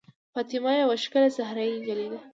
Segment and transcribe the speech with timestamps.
[0.33, 2.19] فاطمه یوه ښکلې صحرايي نجلۍ ده.